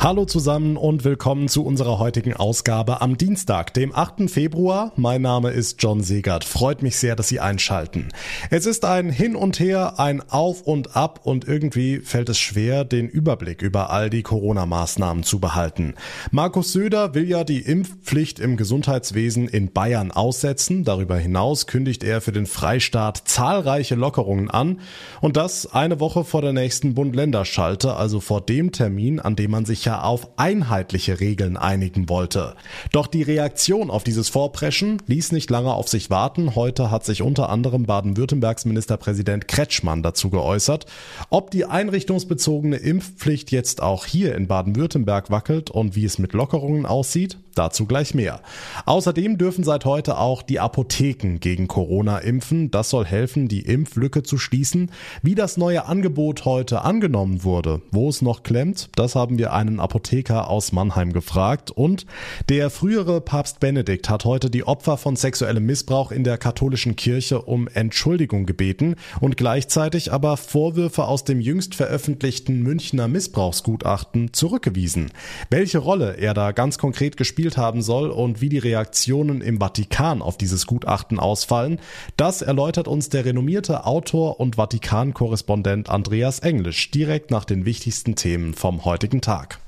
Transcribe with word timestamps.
Hallo 0.00 0.26
zusammen 0.26 0.76
und 0.76 1.02
willkommen 1.02 1.48
zu 1.48 1.64
unserer 1.64 1.98
heutigen 1.98 2.32
Ausgabe 2.32 3.00
am 3.00 3.18
Dienstag, 3.18 3.74
dem 3.74 3.92
8. 3.92 4.30
Februar. 4.30 4.92
Mein 4.94 5.22
Name 5.22 5.50
ist 5.50 5.82
John 5.82 6.04
Segert. 6.04 6.44
Freut 6.44 6.82
mich 6.82 6.96
sehr, 6.96 7.16
dass 7.16 7.26
Sie 7.26 7.40
einschalten. 7.40 8.06
Es 8.48 8.64
ist 8.64 8.84
ein 8.84 9.10
Hin 9.10 9.34
und 9.34 9.58
Her, 9.58 9.98
ein 9.98 10.22
Auf 10.30 10.62
und 10.62 10.94
Ab 10.94 11.22
und 11.24 11.48
irgendwie 11.48 11.98
fällt 11.98 12.28
es 12.28 12.38
schwer, 12.38 12.84
den 12.84 13.08
Überblick 13.08 13.60
über 13.60 13.90
all 13.90 14.08
die 14.08 14.22
Corona-Maßnahmen 14.22 15.24
zu 15.24 15.40
behalten. 15.40 15.94
Markus 16.30 16.72
Söder 16.72 17.14
will 17.14 17.28
ja 17.28 17.42
die 17.42 17.62
Impfpflicht 17.62 18.38
im 18.38 18.56
Gesundheitswesen 18.56 19.48
in 19.48 19.72
Bayern 19.72 20.12
aussetzen. 20.12 20.84
Darüber 20.84 21.16
hinaus 21.16 21.66
kündigt 21.66 22.04
er 22.04 22.20
für 22.20 22.32
den 22.32 22.46
Freistaat 22.46 23.22
zahlreiche 23.24 23.96
Lockerungen 23.96 24.48
an 24.48 24.78
und 25.20 25.36
das 25.36 25.66
eine 25.66 25.98
Woche 25.98 26.22
vor 26.22 26.40
der 26.40 26.52
nächsten 26.52 26.94
Bund-Länder-Schalte, 26.94 27.96
also 27.96 28.20
vor 28.20 28.42
dem 28.42 28.70
Termin, 28.70 29.18
an 29.18 29.34
dem 29.34 29.50
man 29.50 29.64
sich 29.64 29.87
ja 29.88 30.02
auf 30.02 30.28
einheitliche 30.36 31.18
Regeln 31.18 31.56
einigen 31.56 32.10
wollte. 32.10 32.54
Doch 32.92 33.06
die 33.06 33.22
Reaktion 33.22 33.90
auf 33.90 34.04
dieses 34.04 34.28
Vorpreschen 34.28 35.00
ließ 35.06 35.32
nicht 35.32 35.48
lange 35.48 35.72
auf 35.72 35.88
sich 35.88 36.10
warten. 36.10 36.54
Heute 36.54 36.90
hat 36.90 37.06
sich 37.06 37.22
unter 37.22 37.48
anderem 37.48 37.86
Baden-Württembergs 37.86 38.66
Ministerpräsident 38.66 39.48
Kretschmann 39.48 40.02
dazu 40.02 40.28
geäußert. 40.28 40.84
Ob 41.30 41.50
die 41.50 41.64
einrichtungsbezogene 41.64 42.76
Impfpflicht 42.76 43.50
jetzt 43.50 43.82
auch 43.82 44.04
hier 44.04 44.34
in 44.34 44.46
Baden-Württemberg 44.46 45.30
wackelt 45.30 45.70
und 45.70 45.96
wie 45.96 46.04
es 46.04 46.18
mit 46.18 46.34
Lockerungen 46.34 46.84
aussieht, 46.84 47.38
dazu 47.58 47.86
gleich 47.86 48.14
mehr. 48.14 48.40
Außerdem 48.86 49.36
dürfen 49.38 49.64
seit 49.64 49.84
heute 49.84 50.18
auch 50.18 50.42
die 50.42 50.60
Apotheken 50.60 51.38
gegen 51.40 51.68
Corona 51.68 52.18
impfen. 52.18 52.70
Das 52.70 52.90
soll 52.90 53.04
helfen, 53.04 53.48
die 53.48 53.62
Impflücke 53.62 54.22
zu 54.22 54.38
schließen. 54.38 54.90
Wie 55.22 55.34
das 55.34 55.56
neue 55.56 55.86
Angebot 55.86 56.44
heute 56.44 56.82
angenommen 56.82 57.44
wurde, 57.44 57.82
wo 57.90 58.08
es 58.08 58.22
noch 58.22 58.42
klemmt, 58.42 58.90
das 58.94 59.14
haben 59.14 59.38
wir 59.38 59.52
einen 59.52 59.80
Apotheker 59.80 60.48
aus 60.48 60.72
Mannheim 60.72 61.12
gefragt. 61.12 61.70
Und 61.70 62.06
der 62.48 62.70
frühere 62.70 63.20
Papst 63.20 63.60
Benedikt 63.60 64.08
hat 64.08 64.24
heute 64.24 64.50
die 64.50 64.64
Opfer 64.64 64.96
von 64.96 65.16
sexuellem 65.16 65.66
Missbrauch 65.66 66.12
in 66.12 66.24
der 66.24 66.38
katholischen 66.38 66.96
Kirche 66.96 67.42
um 67.42 67.68
Entschuldigung 67.68 68.46
gebeten 68.46 68.96
und 69.20 69.36
gleichzeitig 69.36 70.12
aber 70.12 70.36
Vorwürfe 70.36 71.04
aus 71.04 71.24
dem 71.24 71.40
jüngst 71.40 71.74
veröffentlichten 71.74 72.62
Münchner 72.62 73.08
Missbrauchsgutachten 73.08 74.32
zurückgewiesen. 74.32 75.10
Welche 75.50 75.78
Rolle 75.78 76.16
er 76.16 76.34
da 76.34 76.52
ganz 76.52 76.78
konkret 76.78 77.16
gespielt 77.16 77.47
haben 77.56 77.82
soll 77.82 78.10
und 78.10 78.40
wie 78.40 78.48
die 78.48 78.58
Reaktionen 78.58 79.40
im 79.40 79.58
Vatikan 79.58 80.22
auf 80.22 80.36
dieses 80.36 80.66
Gutachten 80.66 81.18
ausfallen, 81.18 81.80
das 82.16 82.42
erläutert 82.42 82.88
uns 82.88 83.08
der 83.08 83.24
renommierte 83.24 83.86
Autor 83.86 84.40
und 84.40 84.56
Vatikan-Korrespondent 84.56 85.88
Andreas 85.88 86.40
Englisch 86.40 86.90
direkt 86.90 87.30
nach 87.30 87.44
den 87.44 87.64
wichtigsten 87.64 88.16
Themen 88.16 88.54
vom 88.54 88.84
heutigen 88.84 89.20
Tag. 89.20 89.60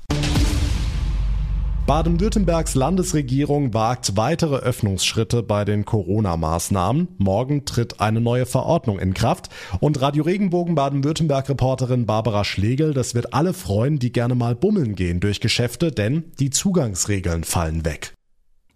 Baden-Württembergs 1.87 2.75
Landesregierung 2.75 3.73
wagt 3.73 4.15
weitere 4.15 4.57
Öffnungsschritte 4.57 5.43
bei 5.43 5.65
den 5.65 5.83
Corona-Maßnahmen. 5.83 7.09
Morgen 7.17 7.65
tritt 7.65 7.99
eine 7.99 8.21
neue 8.21 8.45
Verordnung 8.45 8.99
in 8.99 9.13
Kraft 9.13 9.49
und 9.79 9.99
Radio 9.99 10.23
Regenbogen 10.23 10.75
Baden-Württemberg-Reporterin 10.75 12.05
Barbara 12.05 12.43
Schlegel, 12.45 12.93
das 12.93 13.15
wird 13.15 13.33
alle 13.33 13.53
freuen, 13.53 13.99
die 13.99 14.11
gerne 14.11 14.35
mal 14.35 14.55
bummeln 14.55 14.95
gehen 14.95 15.19
durch 15.19 15.41
Geschäfte, 15.41 15.91
denn 15.91 16.31
die 16.39 16.51
Zugangsregeln 16.51 17.43
fallen 17.43 17.83
weg. 17.83 18.13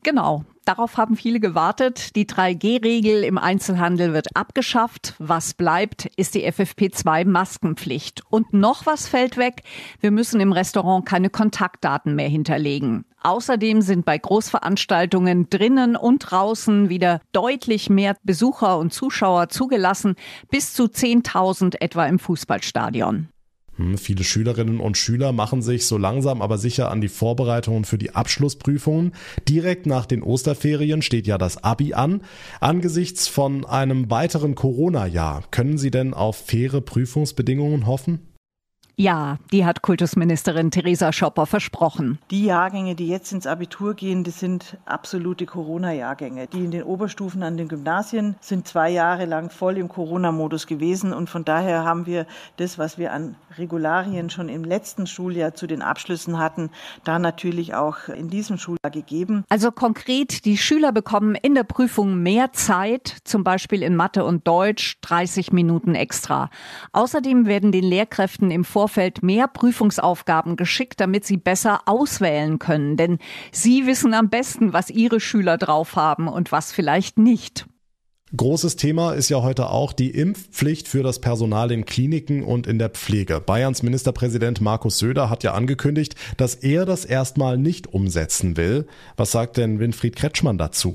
Genau, 0.05 0.45
Darauf 0.65 0.97
haben 0.97 1.15
viele 1.15 1.39
gewartet. 1.39 2.15
Die 2.15 2.25
3G-Regel 2.25 3.23
im 3.23 3.37
Einzelhandel 3.37 4.13
wird 4.13 4.35
abgeschafft. 4.35 5.13
Was 5.19 5.53
bleibt, 5.53 6.07
ist 6.17 6.33
die 6.33 6.43
FFP2-Maskenpflicht. 6.51 8.23
Und 8.31 8.51
noch 8.51 8.87
was 8.87 9.07
fällt 9.07 9.37
weg. 9.37 9.61
Wir 9.99 10.09
müssen 10.09 10.41
im 10.41 10.51
Restaurant 10.51 11.05
keine 11.05 11.29
Kontaktdaten 11.29 12.15
mehr 12.15 12.29
hinterlegen. 12.29 13.05
Außerdem 13.21 13.81
sind 13.81 14.05
bei 14.05 14.17
Großveranstaltungen 14.17 15.51
drinnen 15.51 15.95
und 15.95 16.19
draußen 16.19 16.89
wieder 16.89 17.21
deutlich 17.31 17.91
mehr 17.91 18.17
Besucher 18.23 18.79
und 18.79 18.91
Zuschauer 18.91 19.49
zugelassen, 19.49 20.15
bis 20.49 20.73
zu 20.73 20.85
10.000 20.85 21.75
etwa 21.79 22.07
im 22.07 22.17
Fußballstadion. 22.17 23.29
Hm, 23.77 23.97
viele 23.97 24.23
Schülerinnen 24.23 24.79
und 24.79 24.97
Schüler 24.97 25.31
machen 25.31 25.61
sich 25.61 25.85
so 25.85 25.97
langsam 25.97 26.41
aber 26.41 26.57
sicher 26.57 26.91
an 26.91 27.01
die 27.01 27.09
Vorbereitungen 27.09 27.85
für 27.85 27.97
die 27.97 28.15
Abschlussprüfungen. 28.15 29.13
Direkt 29.49 29.85
nach 29.85 30.05
den 30.05 30.23
Osterferien 30.23 31.01
steht 31.01 31.27
ja 31.27 31.37
das 31.37 31.63
Abi 31.63 31.93
an. 31.93 32.21
Angesichts 32.59 33.27
von 33.27 33.65
einem 33.65 34.09
weiteren 34.09 34.55
Corona-Jahr, 34.55 35.43
können 35.51 35.77
Sie 35.77 35.91
denn 35.91 36.13
auf 36.13 36.37
faire 36.37 36.81
Prüfungsbedingungen 36.81 37.85
hoffen? 37.85 38.34
Ja, 38.97 39.37
die 39.51 39.65
hat 39.65 39.81
Kultusministerin 39.81 40.71
Theresa 40.71 41.11
Schopper 41.11 41.45
versprochen. 41.45 42.17
Die 42.31 42.45
Jahrgänge, 42.45 42.95
die 42.95 43.09
jetzt 43.09 43.33
ins 43.33 43.45
Abitur 43.45 43.93
gehen, 43.93 44.23
das 44.23 44.39
sind 44.39 44.77
absolute 44.85 45.45
Corona-Jahrgänge. 45.45 46.47
Die 46.47 46.63
in 46.63 46.71
den 46.71 46.83
Oberstufen 46.83 47.43
an 47.43 47.57
den 47.57 47.67
Gymnasien 47.67 48.35
sind 48.39 48.67
zwei 48.67 48.89
Jahre 48.89 49.25
lang 49.25 49.49
voll 49.49 49.77
im 49.77 49.89
Corona-Modus 49.89 50.65
gewesen 50.65 51.11
und 51.11 51.29
von 51.29 51.43
daher 51.43 51.83
haben 51.83 52.05
wir 52.05 52.25
das, 52.55 52.77
was 52.77 52.97
wir 52.97 53.11
an 53.11 53.35
Regularien 53.57 54.29
schon 54.29 54.47
im 54.47 54.63
letzten 54.63 55.07
Schuljahr 55.07 55.53
zu 55.53 55.67
den 55.67 55.81
Abschlüssen 55.81 56.39
hatten, 56.39 56.69
da 57.03 57.19
natürlich 57.19 57.73
auch 57.75 58.07
in 58.07 58.29
diesem 58.29 58.57
Schuljahr 58.57 58.91
gegeben. 58.91 59.43
Also 59.49 59.71
konkret, 59.71 60.45
die 60.45 60.57
Schüler 60.57 60.93
bekommen 60.93 61.35
in 61.35 61.53
der 61.53 61.63
Prüfung 61.63 62.23
mehr 62.23 62.53
Zeit, 62.53 63.17
zum 63.25 63.43
Beispiel 63.43 63.83
in 63.83 63.95
Mathe 63.95 64.23
und 64.23 64.47
Deutsch 64.47 64.97
30 65.01 65.51
Minuten 65.51 65.95
extra. 65.95 66.49
Außerdem 66.93 67.45
werden 67.45 67.73
den 67.73 67.83
Lehrkräften 67.83 68.51
im 68.51 68.63
Vor 68.63 68.84
Vorfeld 68.85 69.23
mehr 69.23 69.47
Prüfungsaufgaben 69.47 70.57
geschickt, 70.57 70.99
damit 70.99 71.25
sie 71.25 71.37
besser 71.37 71.81
auswählen 71.87 72.59
können. 72.59 72.97
Denn 72.97 73.17
sie 73.51 73.87
wissen 73.87 74.13
am 74.13 74.29
besten, 74.29 74.73
was 74.73 74.91
ihre 74.91 75.19
Schüler 75.19 75.57
drauf 75.57 75.95
haben 75.95 76.27
und 76.27 76.51
was 76.51 76.71
vielleicht 76.71 77.17
nicht. 77.17 77.65
Großes 78.37 78.75
Thema 78.75 79.13
ist 79.13 79.29
ja 79.29 79.41
heute 79.41 79.71
auch 79.71 79.91
die 79.91 80.11
Impfpflicht 80.11 80.87
für 80.87 81.01
das 81.01 81.19
Personal 81.19 81.71
in 81.71 81.85
Kliniken 81.85 82.43
und 82.43 82.67
in 82.67 82.77
der 82.77 82.89
Pflege. 82.89 83.41
Bayerns 83.41 83.81
Ministerpräsident 83.81 84.61
Markus 84.61 84.99
Söder 84.99 85.31
hat 85.31 85.41
ja 85.41 85.55
angekündigt, 85.55 86.13
dass 86.37 86.53
er 86.53 86.85
das 86.85 87.05
erstmal 87.05 87.57
nicht 87.57 87.87
umsetzen 87.87 88.55
will. 88.55 88.85
Was 89.17 89.31
sagt 89.31 89.57
denn 89.57 89.79
Winfried 89.79 90.15
Kretschmann 90.15 90.59
dazu? 90.59 90.93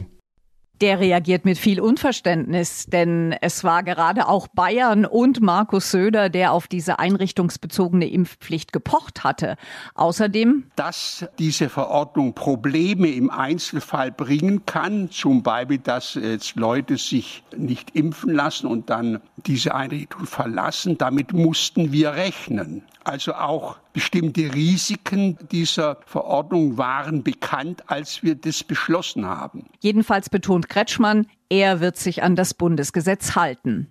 Der 0.81 0.99
reagiert 0.99 1.45
mit 1.45 1.59
viel 1.59 1.79
Unverständnis, 1.79 2.87
denn 2.87 3.35
es 3.43 3.65
war 3.65 3.83
gerade 3.83 4.27
auch 4.29 4.49
Bayern 4.49 5.05
und 5.05 5.43
Markus 5.43 5.91
Söder, 5.91 6.31
der 6.31 6.53
auf 6.53 6.69
diese 6.69 6.99
einrichtungsbezogene 6.99 8.09
Impfpflicht 8.09 8.73
gepocht 8.73 9.23
hatte. 9.23 9.57
Außerdem, 9.95 10.65
dass 10.77 11.27
diese 11.39 11.69
Verordnung 11.69 12.33
Probleme 12.33 13.09
im 13.09 13.29
Einzelfall 13.29 14.11
bringen 14.11 14.65
kann, 14.65 15.11
zum 15.11 15.43
Beispiel, 15.43 15.79
dass 15.79 16.15
jetzt 16.15 16.57
Leute 16.57 16.97
sich 16.97 17.45
nicht 17.55 17.95
impfen 17.95 18.33
lassen 18.33 18.67
und 18.67 18.89
dann 18.89 19.21
diese 19.45 19.75
Einrichtung 19.75 20.25
verlassen, 20.25 20.97
damit 20.97 21.35
mussten 21.35 21.93
wir 21.93 22.13
rechnen. 22.15 22.85
Also 23.11 23.35
auch 23.35 23.77
bestimmte 23.93 24.55
Risiken 24.55 25.37
dieser 25.51 25.97
Verordnung 26.07 26.79
waren 26.79 27.25
bekannt, 27.25 27.83
als 27.89 28.23
wir 28.23 28.37
das 28.37 28.63
beschlossen 28.63 29.27
haben. 29.27 29.67
Jedenfalls 29.81 30.31
betont 30.31 30.69
Kretschmann, 30.69 31.27
er 31.49 31.81
wird 31.81 31.97
sich 31.97 32.23
an 32.23 32.37
das 32.37 32.55
Bundesgesetz 32.55 33.35
halten. 33.35 33.89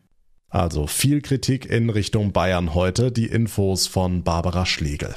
Also 0.48 0.88
viel 0.88 1.22
Kritik 1.22 1.66
in 1.66 1.90
Richtung 1.90 2.32
Bayern 2.32 2.74
heute. 2.74 3.12
Die 3.12 3.26
Infos 3.26 3.88
von 3.88 4.24
Barbara 4.24 4.66
Schlegel. 4.66 5.14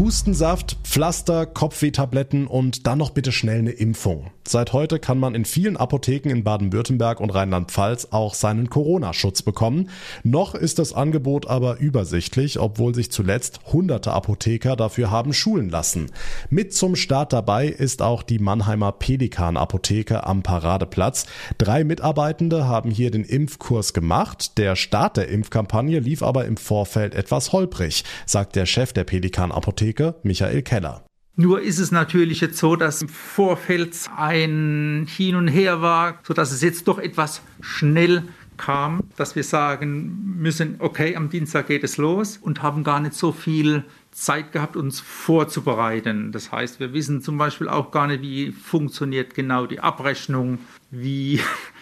Hustensaft, 0.00 0.78
Pflaster, 0.82 1.44
Kopfwehtabletten 1.44 2.46
und 2.46 2.86
dann 2.86 2.96
noch 2.96 3.10
bitte 3.10 3.32
schnell 3.32 3.58
eine 3.58 3.72
Impfung. 3.72 4.30
Seit 4.48 4.72
heute 4.72 4.98
kann 4.98 5.18
man 5.18 5.34
in 5.34 5.44
vielen 5.44 5.76
Apotheken 5.76 6.30
in 6.30 6.42
Baden-Württemberg 6.42 7.20
und 7.20 7.28
Rheinland-Pfalz 7.28 8.08
auch 8.10 8.32
seinen 8.32 8.70
Corona-Schutz 8.70 9.42
bekommen. 9.42 9.90
Noch 10.24 10.54
ist 10.54 10.78
das 10.78 10.94
Angebot 10.94 11.46
aber 11.46 11.78
übersichtlich, 11.78 12.58
obwohl 12.58 12.94
sich 12.94 13.12
zuletzt 13.12 13.60
hunderte 13.70 14.12
Apotheker 14.14 14.74
dafür 14.74 15.10
haben 15.10 15.34
schulen 15.34 15.68
lassen. 15.68 16.10
Mit 16.48 16.72
zum 16.72 16.96
Start 16.96 17.34
dabei 17.34 17.68
ist 17.68 18.00
auch 18.00 18.22
die 18.22 18.38
Mannheimer 18.38 18.92
Pelikan-Apotheke 18.92 20.26
am 20.26 20.42
Paradeplatz. 20.42 21.26
Drei 21.58 21.84
Mitarbeitende 21.84 22.66
haben 22.66 22.90
hier 22.90 23.10
den 23.10 23.24
Impfkurs 23.24 23.92
gemacht. 23.92 24.56
Der 24.56 24.76
Start 24.76 25.18
der 25.18 25.28
Impfkampagne 25.28 26.00
lief 26.00 26.22
aber 26.22 26.46
im 26.46 26.56
Vorfeld 26.56 27.14
etwas 27.14 27.52
holprig, 27.52 28.02
sagt 28.24 28.56
der 28.56 28.64
Chef 28.64 28.94
der 28.94 29.04
Pelikan-Apotheke, 29.04 29.89
Michael 30.22 30.62
Keller. 30.62 31.04
Nur 31.36 31.62
ist 31.62 31.78
es 31.78 31.90
natürlich 31.90 32.40
jetzt 32.40 32.58
so, 32.58 32.76
dass 32.76 33.00
im 33.00 33.08
Vorfeld 33.08 33.96
ein 34.14 35.06
Hin 35.08 35.36
und 35.36 35.48
Her 35.48 35.80
war, 35.80 36.18
sodass 36.22 36.52
es 36.52 36.60
jetzt 36.60 36.86
doch 36.86 36.98
etwas 36.98 37.40
schnell 37.60 38.24
kam, 38.58 39.04
dass 39.16 39.36
wir 39.36 39.44
sagen 39.44 40.36
müssen, 40.36 40.76
okay, 40.80 41.16
am 41.16 41.30
Dienstag 41.30 41.68
geht 41.68 41.82
es 41.82 41.96
los 41.96 42.36
und 42.36 42.62
haben 42.62 42.84
gar 42.84 43.00
nicht 43.00 43.14
so 43.14 43.32
viel 43.32 43.84
Zeit 44.10 44.52
gehabt, 44.52 44.76
uns 44.76 45.00
vorzubereiten. 45.00 46.30
Das 46.30 46.52
heißt, 46.52 46.78
wir 46.78 46.92
wissen 46.92 47.22
zum 47.22 47.38
Beispiel 47.38 47.68
auch 47.68 47.90
gar 47.90 48.06
nicht, 48.06 48.20
wie 48.20 48.52
funktioniert 48.52 49.34
genau 49.34 49.66
die 49.66 49.80
Abrechnung, 49.80 50.58
wie 50.90 51.40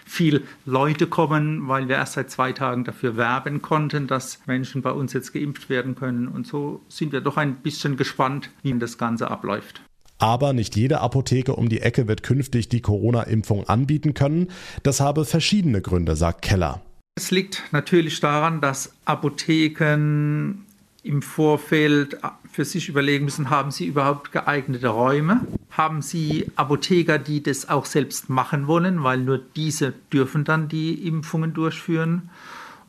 viel 0.09 0.45
Leute 0.65 1.07
kommen, 1.07 1.69
weil 1.69 1.89
wir 1.89 1.97
erst 1.97 2.15
seit 2.15 2.31
zwei 2.31 2.53
Tagen 2.53 2.85
dafür 2.85 3.17
werben 3.17 3.63
konnten, 3.63 4.07
dass 4.07 4.41
Menschen 4.47 4.83
bei 4.83 4.91
uns 4.91 5.13
jetzt 5.13 5.33
geimpft 5.33 5.69
werden 5.69 5.95
können. 5.95 6.29
Und 6.29 6.47
so 6.47 6.81
sind 6.89 7.13
wir 7.13 7.21
doch 7.21 7.37
ein 7.37 7.57
bisschen 7.57 7.97
gespannt, 7.97 8.51
wie 8.63 8.77
das 8.79 8.99
Ganze 8.99 9.31
abläuft. 9.31 9.83
Aber 10.19 10.53
nicht 10.53 10.77
jede 10.77 11.01
Apotheke 11.01 11.55
um 11.55 11.69
die 11.69 11.81
Ecke 11.81 12.09
wird 12.09 12.23
künftig 12.23 12.69
die 12.69 12.81
Corona-Impfung 12.81 13.69
anbieten 13.69 14.15
können. 14.15 14.49
Das 14.83 15.01
habe 15.01 15.25
verschiedene 15.25 15.81
Gründe, 15.81 16.17
sagt 16.17 16.43
Keller. 16.43 16.83
Es 17.15 17.31
liegt 17.31 17.65
natürlich 17.73 18.21
daran, 18.21 18.61
dass 18.61 18.95
Apotheken 19.05 20.65
im 21.09 21.23
Vorfeld 21.23 22.19
für 22.53 22.67
sich 22.67 22.91
überlegen 22.91 23.25
müssen, 23.25 23.49
haben 23.49 23.71
sie 23.71 23.87
überhaupt 23.87 24.31
geeignete 24.31 24.89
Räume? 24.89 25.41
Haben 25.71 26.03
sie 26.03 26.51
Apotheker, 26.55 27.19
die 27.19 27.43
das 27.43 27.71
auch 27.71 27.87
selbst 27.87 28.29
machen 28.29 28.67
wollen, 28.67 29.03
weil 29.03 29.19
nur 29.19 29.39
diese 29.39 29.95
dürfen 30.13 30.45
dann 30.45 30.69
die 30.69 31.07
Impfungen 31.07 31.55
durchführen? 31.55 32.29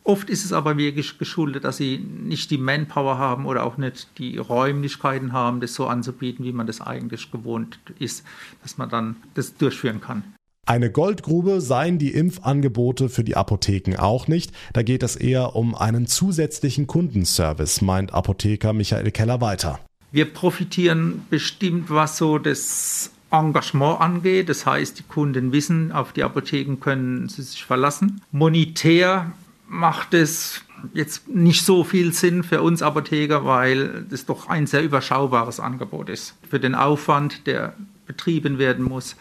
Oft 0.04 0.30
ist 0.30 0.44
es 0.44 0.51
aber 0.51 0.77
wirklich 0.77 1.18
geschuldet, 1.18 1.63
dass 1.63 1.77
sie 1.77 1.98
nicht 1.98 2.51
die 2.51 2.57
Manpower 2.57 3.18
haben 3.18 3.45
oder 3.45 3.63
auch 3.63 3.77
nicht 3.77 4.10
die 4.18 4.38
Räumlichkeiten 4.38 5.31
haben, 5.31 5.62
das 5.62 5.74
so 5.74 5.88
anzubieten, 5.88 6.44
wie 6.44 6.51
man 6.51 6.68
das 6.68 6.81
eigentlich 6.81 7.31
gewohnt 7.31 7.80
ist, 8.00 8.25
dass 8.63 8.77
man 8.77 8.89
dann 8.89 9.16
das 9.36 9.56
durchführen 9.56 10.01
kann. 10.01 10.24
Eine 10.69 10.92
Goldgrube 10.92 11.62
seien 11.62 11.98
die 11.98 12.12
Impfangebote 12.12 13.10
für 13.10 13.24
die 13.24 13.36
Apotheken 13.36 13.98
auch 13.98 14.27
nicht. 14.27 14.51
Da 14.71 14.83
geht 14.83 15.01
es 15.01 15.16
eher 15.16 15.56
um 15.56 15.74
einen 15.74 16.06
zusätzlichen 16.06 16.86
Kundenservice, 16.86 17.81
meint 17.81 18.13
Apotheker 18.13 18.71
Michael 18.74 19.10
Keller 19.10 19.42
weiter. 19.42 19.80
Wir 20.12 20.31
profitieren 20.31 21.25
bestimmt, 21.31 21.89
was 21.89 22.19
so 22.19 22.38
das 22.38 23.10
Engagement 23.31 24.00
angeht. 24.00 24.48
Das 24.48 24.68
heißt, 24.68 25.00
die 25.00 25.04
Kunden 25.04 25.54
wissen, 25.54 25.92
auf 25.92 26.13
die 26.13 26.21
Apotheken 26.21 26.75
können 26.80 27.30
sie 27.30 27.42
sich 27.42 27.63
verlassen. 27.66 28.21
Monetär 28.31 29.31
macht 29.68 30.13
es 30.13 30.62
jetzt 30.94 31.27
nicht 31.30 31.66
so 31.66 31.83
viel 31.83 32.13
Sinn 32.13 32.44
für 32.44 32.62
uns 32.62 32.83
Apotheker, 32.83 33.44
weil 33.44 34.06
das 34.07 34.27
doch 34.27 34.48
ein 34.48 34.68
sehr 34.68 34.83
überschaubares 34.83 35.60
Angebot 35.60 36.10
ist. 36.10 36.36
Für 36.48 36.60
den 36.60 36.75
Aufwand, 36.75 37.48
der 37.48 37.74
betrieben 38.06 38.60
werden 38.60 38.86
muss, 38.86 39.16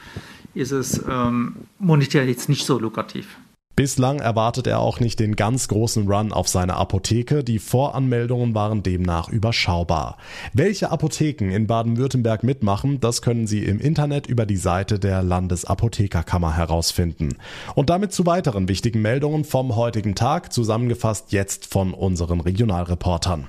ist 0.54 0.72
es 0.72 1.02
ähm, 1.08 1.56
monetär 1.78 2.26
jetzt 2.26 2.48
nicht 2.48 2.64
so 2.64 2.78
lukrativ. 2.78 3.38
Bislang 3.78 4.18
erwartet 4.18 4.66
er 4.66 4.80
auch 4.80 4.98
nicht 4.98 5.20
den 5.20 5.36
ganz 5.36 5.68
großen 5.68 6.10
Run 6.10 6.32
auf 6.32 6.48
seine 6.48 6.74
Apotheke. 6.74 7.44
Die 7.44 7.60
Voranmeldungen 7.60 8.52
waren 8.52 8.82
demnach 8.82 9.28
überschaubar. 9.28 10.16
Welche 10.52 10.90
Apotheken 10.90 11.52
in 11.52 11.68
Baden-Württemberg 11.68 12.42
mitmachen, 12.42 12.98
das 12.98 13.22
können 13.22 13.46
Sie 13.46 13.64
im 13.64 13.78
Internet 13.78 14.26
über 14.26 14.46
die 14.46 14.56
Seite 14.56 14.98
der 14.98 15.22
Landesapothekerkammer 15.22 16.56
herausfinden. 16.56 17.36
Und 17.76 17.88
damit 17.88 18.12
zu 18.12 18.26
weiteren 18.26 18.68
wichtigen 18.68 19.00
Meldungen 19.00 19.44
vom 19.44 19.76
heutigen 19.76 20.16
Tag, 20.16 20.52
zusammengefasst 20.52 21.30
jetzt 21.30 21.72
von 21.72 21.94
unseren 21.94 22.40
Regionalreportern. 22.40 23.46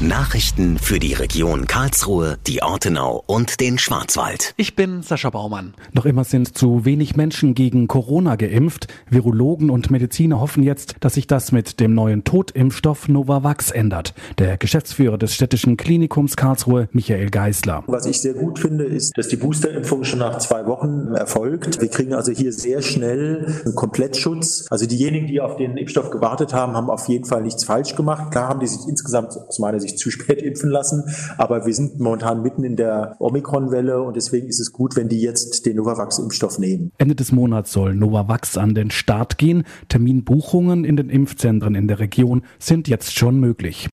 Nachrichten 0.00 0.76
für 0.76 0.98
die 0.98 1.14
Region 1.14 1.66
Karlsruhe, 1.66 2.36
die 2.46 2.62
Ortenau 2.62 3.24
und 3.24 3.60
den 3.60 3.78
Schwarzwald. 3.78 4.52
Ich 4.58 4.76
bin 4.76 5.00
Sascha 5.02 5.30
Baumann. 5.30 5.72
Noch 5.94 6.04
immer 6.04 6.24
sind 6.24 6.58
zu 6.58 6.84
wenig 6.84 7.16
Menschen 7.16 7.54
gegen 7.54 7.88
Corona 7.88 8.36
geimpft. 8.36 8.88
Virologen 9.08 9.70
und 9.70 9.90
Mediziner 9.90 10.38
hoffen 10.38 10.62
jetzt, 10.62 10.96
dass 11.00 11.14
sich 11.14 11.26
das 11.26 11.50
mit 11.50 11.80
dem 11.80 11.94
neuen 11.94 12.24
Totimpfstoff 12.24 13.08
Novavax 13.08 13.70
ändert. 13.70 14.12
Der 14.36 14.58
Geschäftsführer 14.58 15.16
des 15.16 15.34
städtischen 15.34 15.78
Klinikums 15.78 16.36
Karlsruhe, 16.36 16.90
Michael 16.92 17.30
Geisler. 17.30 17.82
Was 17.86 18.04
ich 18.04 18.20
sehr 18.20 18.34
gut 18.34 18.58
finde, 18.58 18.84
ist, 18.84 19.16
dass 19.16 19.28
die 19.28 19.36
Boosterimpfung 19.36 20.04
schon 20.04 20.18
nach 20.18 20.36
zwei 20.36 20.66
Wochen 20.66 21.14
erfolgt. 21.14 21.80
Wir 21.80 21.88
kriegen 21.88 22.12
also 22.12 22.32
hier 22.32 22.52
sehr 22.52 22.82
schnell 22.82 23.62
einen 23.64 23.74
Komplettschutz. 23.74 24.66
Also 24.68 24.84
diejenigen, 24.84 25.26
die 25.26 25.40
auf 25.40 25.56
den 25.56 25.78
Impfstoff 25.78 26.10
gewartet 26.10 26.52
haben, 26.52 26.74
haben 26.74 26.90
auf 26.90 27.08
jeden 27.08 27.24
Fall 27.24 27.40
nichts 27.40 27.64
falsch 27.64 27.94
gemacht. 27.94 28.30
Klar 28.30 28.50
haben 28.50 28.60
die 28.60 28.66
sich 28.66 28.86
insgesamt 28.86 29.30
aus 29.30 29.58
meiner 29.58 29.80
Sicht 29.80 29.85
sich 29.86 29.98
zu 29.98 30.10
spät 30.10 30.42
impfen 30.42 30.70
lassen. 30.70 31.04
Aber 31.38 31.66
wir 31.66 31.74
sind 31.74 32.00
momentan 32.00 32.42
mitten 32.42 32.64
in 32.64 32.76
der 32.76 33.16
Omikron-Welle 33.18 34.02
und 34.02 34.16
deswegen 34.16 34.48
ist 34.48 34.60
es 34.60 34.72
gut, 34.72 34.96
wenn 34.96 35.08
die 35.08 35.20
jetzt 35.20 35.66
den 35.66 35.76
Novavax-Impfstoff 35.76 36.58
nehmen. 36.58 36.92
Ende 36.98 37.14
des 37.14 37.32
Monats 37.32 37.72
soll 37.72 37.94
Novavax 37.94 38.56
an 38.56 38.74
den 38.74 38.90
Start 38.90 39.38
gehen. 39.38 39.64
Terminbuchungen 39.88 40.84
in 40.84 40.96
den 40.96 41.10
Impfzentren 41.10 41.74
in 41.74 41.88
der 41.88 41.98
Region 41.98 42.42
sind 42.58 42.88
jetzt 42.88 43.16
schon 43.16 43.38
möglich. 43.40 43.88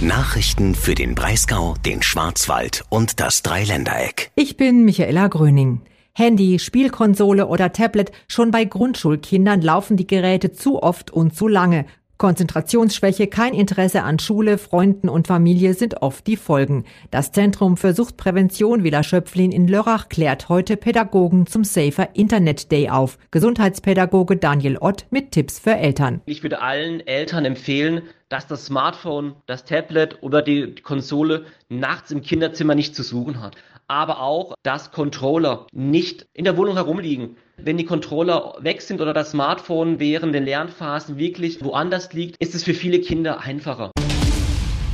Nachrichten 0.00 0.76
für 0.76 0.94
den 0.94 1.16
Breisgau, 1.16 1.74
den 1.84 2.02
Schwarzwald 2.02 2.84
und 2.88 3.18
das 3.18 3.42
Dreiländereck. 3.42 4.30
Ich 4.36 4.56
bin 4.56 4.84
Michaela 4.84 5.26
Gröning. 5.26 5.80
Handy, 6.18 6.58
Spielkonsole 6.58 7.46
oder 7.46 7.72
Tablet, 7.72 8.12
schon 8.26 8.50
bei 8.50 8.64
Grundschulkindern 8.64 9.60
laufen 9.60 9.96
die 9.96 10.06
Geräte 10.06 10.52
zu 10.52 10.82
oft 10.82 11.12
und 11.12 11.34
zu 11.34 11.46
lange. 11.46 11.84
Konzentrationsschwäche, 12.18 13.28
kein 13.28 13.54
Interesse 13.54 14.02
an 14.02 14.18
Schule, 14.18 14.58
Freunden 14.58 15.08
und 15.08 15.28
Familie 15.28 15.74
sind 15.74 16.02
oft 16.02 16.26
die 16.26 16.36
Folgen. 16.36 16.84
Das 17.12 17.30
Zentrum 17.30 17.76
für 17.76 17.94
Suchtprävention 17.94 18.82
Villa 18.82 19.04
Schöpflin 19.04 19.52
in 19.52 19.68
Lörrach 19.68 20.08
klärt 20.08 20.48
heute 20.48 20.76
Pädagogen 20.76 21.46
zum 21.46 21.62
Safer 21.62 22.08
Internet 22.14 22.72
Day 22.72 22.90
auf. 22.90 23.18
Gesundheitspädagoge 23.30 24.36
Daniel 24.36 24.78
Ott 24.78 25.06
mit 25.10 25.30
Tipps 25.30 25.60
für 25.60 25.76
Eltern. 25.76 26.20
Ich 26.26 26.42
würde 26.42 26.60
allen 26.60 27.06
Eltern 27.06 27.44
empfehlen, 27.44 28.02
dass 28.28 28.48
das 28.48 28.66
Smartphone, 28.66 29.36
das 29.46 29.64
Tablet 29.64 30.18
oder 30.20 30.42
die 30.42 30.74
Konsole 30.74 31.46
nachts 31.68 32.10
im 32.10 32.22
Kinderzimmer 32.22 32.74
nicht 32.74 32.96
zu 32.96 33.02
suchen 33.02 33.40
hat. 33.40 33.56
Aber 33.88 34.20
auch, 34.20 34.54
dass 34.62 34.92
Controller 34.92 35.66
nicht 35.72 36.26
in 36.34 36.44
der 36.44 36.56
Wohnung 36.56 36.76
herumliegen 36.76 37.36
wenn 37.60 37.76
die 37.76 37.84
Controller 37.84 38.54
weg 38.60 38.80
sind 38.82 39.00
oder 39.00 39.12
das 39.12 39.32
Smartphone 39.32 39.98
während 39.98 40.34
den 40.34 40.44
Lernphasen 40.44 41.18
wirklich 41.18 41.62
woanders 41.62 42.12
liegt, 42.12 42.36
ist 42.40 42.54
es 42.54 42.64
für 42.64 42.74
viele 42.74 43.00
Kinder 43.00 43.40
einfacher. 43.40 43.90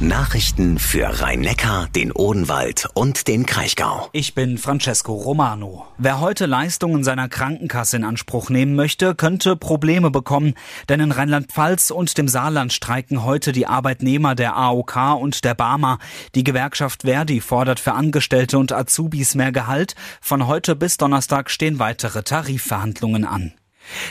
Nachrichten 0.00 0.80
für 0.80 1.20
Rhein-Neckar, 1.20 1.86
den 1.94 2.10
Odenwald 2.10 2.88
und 2.94 3.28
den 3.28 3.46
Kraichgau. 3.46 4.08
Ich 4.10 4.34
bin 4.34 4.58
Francesco 4.58 5.14
Romano. 5.14 5.86
Wer 5.98 6.20
heute 6.20 6.46
Leistungen 6.46 7.04
seiner 7.04 7.28
Krankenkasse 7.28 7.98
in 7.98 8.04
Anspruch 8.04 8.50
nehmen 8.50 8.74
möchte, 8.74 9.14
könnte 9.14 9.54
Probleme 9.54 10.10
bekommen. 10.10 10.54
Denn 10.88 10.98
in 10.98 11.12
Rheinland-Pfalz 11.12 11.92
und 11.92 12.18
dem 12.18 12.26
Saarland 12.26 12.72
streiken 12.72 13.22
heute 13.22 13.52
die 13.52 13.68
Arbeitnehmer 13.68 14.34
der 14.34 14.56
AOK 14.56 15.20
und 15.20 15.44
der 15.44 15.54
Barmer. 15.54 15.98
Die 16.34 16.44
Gewerkschaft 16.44 17.02
Verdi 17.02 17.40
fordert 17.40 17.78
für 17.78 17.92
Angestellte 17.92 18.58
und 18.58 18.72
Azubis 18.72 19.36
mehr 19.36 19.52
Gehalt. 19.52 19.94
Von 20.20 20.48
heute 20.48 20.74
bis 20.74 20.96
Donnerstag 20.96 21.50
stehen 21.50 21.78
weitere 21.78 22.24
Tarifverhandlungen 22.24 23.24
an. 23.24 23.52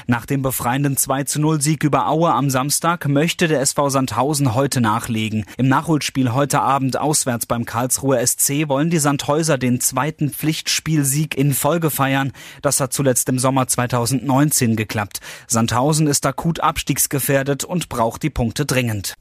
Nach 0.08 0.26
dem 0.26 0.42
befreienden 0.42 0.98
2 0.98 1.24
zu 1.24 1.42
0 1.42 1.62
Sieg 1.62 1.84
über 1.84 2.08
Aue 2.08 2.32
am 2.32 2.50
Samstag 2.50 3.08
möchte 3.08 3.48
der 3.48 3.62
SV 3.62 3.90
Sandhausen 3.90 4.54
heute 4.54 4.82
nachlegen. 4.82 5.46
Im 5.58 5.68
Nachholspiel 5.68 6.34
heute 6.34 6.62
Abend 6.62 6.98
auswärts 6.98 7.46
beim 7.46 7.66
Karlsruher 7.66 8.26
SC 8.26 8.68
wollen 8.68 8.90
die 8.90 9.00
Sandhäuser 9.00 9.58
den 9.58 9.80
zweiten 9.80 10.30
Pflichtspielsieg 10.30 11.38
in 11.38 11.54
Folge 11.54 11.90
feiern. 11.90 12.32
Das 12.62 12.80
hat 12.80 12.94
zuletzt 12.94 13.30
im 13.30 13.40
Sommer 13.40 13.68
2019 13.68 14.76
geklappt. 14.76 15.20
Sandhausen 15.48 16.08
ist 16.08 16.26
akut 16.26 16.60
abstiegsgefährdet 16.60 17.64
und 17.64 17.90
braucht 17.90 18.24
die 18.24 18.30
Punkte 18.30 18.66
dringend. 18.66 19.16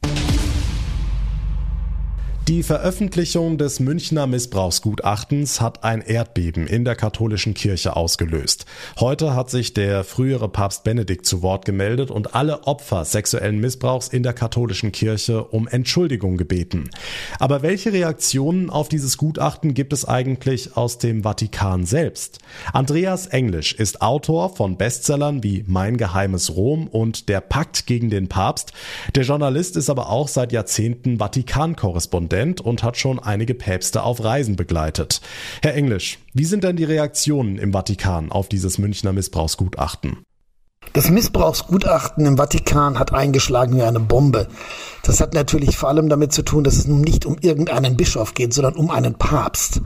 Die 2.48 2.64
Veröffentlichung 2.64 3.56
des 3.56 3.78
Münchner 3.78 4.26
Missbrauchsgutachtens 4.26 5.60
hat 5.60 5.84
ein 5.84 6.00
Erdbeben 6.00 6.66
in 6.66 6.84
der 6.84 6.96
katholischen 6.96 7.54
Kirche 7.54 7.94
ausgelöst. 7.94 8.66
Heute 8.98 9.36
hat 9.36 9.48
sich 9.48 9.74
der 9.74 10.02
frühere 10.02 10.48
Papst 10.48 10.82
Benedikt 10.82 11.24
zu 11.24 11.42
Wort 11.42 11.64
gemeldet 11.64 12.10
und 12.10 12.34
alle 12.34 12.66
Opfer 12.66 13.04
sexuellen 13.04 13.60
Missbrauchs 13.60 14.08
in 14.08 14.24
der 14.24 14.32
katholischen 14.32 14.90
Kirche 14.90 15.44
um 15.44 15.68
Entschuldigung 15.68 16.36
gebeten. 16.36 16.90
Aber 17.38 17.62
welche 17.62 17.92
Reaktionen 17.92 18.70
auf 18.70 18.88
dieses 18.88 19.18
Gutachten 19.18 19.72
gibt 19.72 19.92
es 19.92 20.04
eigentlich 20.04 20.76
aus 20.76 20.98
dem 20.98 21.22
Vatikan 21.22 21.86
selbst? 21.86 22.40
Andreas 22.72 23.28
Englisch 23.28 23.72
ist 23.72 24.02
Autor 24.02 24.56
von 24.56 24.76
Bestsellern 24.76 25.44
wie 25.44 25.62
Mein 25.68 25.96
geheimes 25.96 26.56
Rom 26.56 26.88
und 26.88 27.28
Der 27.28 27.40
Pakt 27.40 27.86
gegen 27.86 28.10
den 28.10 28.26
Papst. 28.26 28.72
Der 29.14 29.22
Journalist 29.22 29.76
ist 29.76 29.90
aber 29.90 30.10
auch 30.10 30.26
seit 30.26 30.50
Jahrzehnten 30.50 31.18
Vatikan-Korrespondent 31.18 32.31
Korrespondent 32.32 32.60
und 32.60 32.82
hat 32.82 32.96
schon 32.96 33.18
einige 33.18 33.54
Päpste 33.54 34.02
auf 34.02 34.24
Reisen 34.24 34.56
begleitet. 34.56 35.20
Herr 35.62 35.74
Englisch, 35.74 36.18
wie 36.32 36.44
sind 36.44 36.64
denn 36.64 36.76
die 36.76 36.84
Reaktionen 36.84 37.58
im 37.58 37.72
Vatikan 37.72 38.32
auf 38.32 38.48
dieses 38.48 38.78
Münchner 38.78 39.12
Missbrauchsgutachten? 39.12 40.18
Das 40.94 41.08
Missbrauchsgutachten 41.08 42.26
im 42.26 42.36
Vatikan 42.36 42.98
hat 42.98 43.14
eingeschlagen 43.14 43.76
wie 43.76 43.82
eine 43.82 43.98
Bombe. 43.98 44.46
Das 45.02 45.22
hat 45.22 45.32
natürlich 45.32 45.78
vor 45.78 45.88
allem 45.88 46.10
damit 46.10 46.34
zu 46.34 46.42
tun, 46.42 46.64
dass 46.64 46.76
es 46.76 46.86
nun 46.86 47.00
nicht 47.00 47.24
um 47.24 47.38
irgendeinen 47.40 47.96
Bischof 47.96 48.34
geht, 48.34 48.52
sondern 48.52 48.74
um 48.74 48.90
einen 48.90 49.14
Papst. 49.14 49.80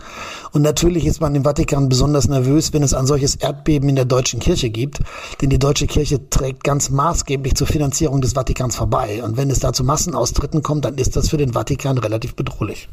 Und 0.50 0.62
natürlich 0.62 1.06
ist 1.06 1.20
man 1.20 1.36
im 1.36 1.44
Vatikan 1.44 1.88
besonders 1.88 2.28
nervös, 2.28 2.72
wenn 2.72 2.82
es 2.82 2.92
ein 2.92 3.06
solches 3.06 3.36
Erdbeben 3.36 3.88
in 3.88 3.94
der 3.94 4.04
deutschen 4.04 4.40
Kirche 4.40 4.68
gibt, 4.68 4.98
denn 5.40 5.48
die 5.48 5.60
deutsche 5.60 5.86
Kirche 5.86 6.28
trägt 6.28 6.64
ganz 6.64 6.90
maßgeblich 6.90 7.54
zur 7.54 7.68
Finanzierung 7.68 8.20
des 8.20 8.32
Vatikans 8.32 8.74
vorbei. 8.74 9.22
Und 9.22 9.36
wenn 9.36 9.48
es 9.48 9.60
da 9.60 9.72
zu 9.72 9.84
Massenaustritten 9.84 10.62
kommt, 10.62 10.84
dann 10.84 10.98
ist 10.98 11.14
das 11.14 11.28
für 11.28 11.36
den 11.36 11.52
Vatikan 11.52 11.98
relativ 11.98 12.34
bedrohlich. 12.34 12.88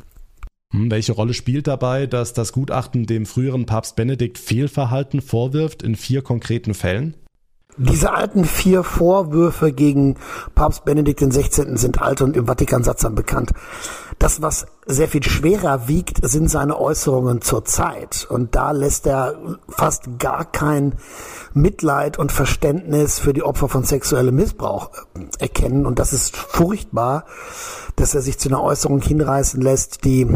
Hm, 0.71 0.91
welche 0.91 1.13
Rolle 1.13 1.33
spielt 1.33 1.65
dabei, 1.65 2.05
dass 2.05 2.33
das 2.33 2.53
Gutachten 2.53 3.07
dem 3.07 3.25
früheren 3.25 3.65
Papst 3.65 3.95
Benedikt 3.95 4.37
Fehlverhalten 4.37 5.19
vorwirft 5.21 5.81
in 5.81 5.95
vier 5.95 6.21
konkreten 6.21 6.75
Fällen? 6.75 7.15
Diese 7.77 8.13
alten 8.13 8.45
vier 8.45 8.83
Vorwürfe 8.83 9.71
gegen 9.71 10.15
Papst 10.53 10.85
Benedikt 10.85 11.21
XVI. 11.21 11.75
sind 11.75 12.01
alt 12.01 12.21
und 12.21 12.37
im 12.37 12.45
Vatikansatzern 12.45 13.15
bekannt. 13.15 13.51
Das, 14.19 14.41
was 14.41 14.67
sehr 14.85 15.07
viel 15.07 15.23
schwerer 15.23 15.87
wiegt, 15.87 16.19
sind 16.27 16.49
seine 16.49 16.79
Äußerungen 16.79 17.41
zur 17.41 17.65
Zeit. 17.65 18.27
Und 18.29 18.55
da 18.55 18.71
lässt 18.71 19.07
er 19.07 19.35
fast 19.69 20.19
gar 20.19 20.45
kein 20.45 20.93
Mitleid 21.53 22.19
und 22.19 22.31
Verständnis 22.31 23.19
für 23.19 23.33
die 23.33 23.43
Opfer 23.43 23.69
von 23.69 23.83
sexuellem 23.83 24.35
Missbrauch 24.35 24.91
äh, 25.15 25.21
erkennen. 25.39 25.85
Und 25.85 25.99
das 25.99 26.13
ist 26.13 26.35
furchtbar, 26.35 27.25
dass 27.95 28.15
er 28.15 28.21
sich 28.21 28.37
zu 28.37 28.49
einer 28.49 28.61
Äußerung 28.61 29.01
hinreißen 29.01 29.61
lässt, 29.61 30.05
die 30.05 30.27